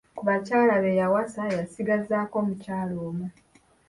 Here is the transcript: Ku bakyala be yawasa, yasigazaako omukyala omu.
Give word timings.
Ku 0.17 0.21
bakyala 0.27 0.75
be 0.83 0.91
yawasa, 1.01 1.41
yasigazaako 1.57 2.35
omukyala 2.41 2.95
omu. 3.07 3.27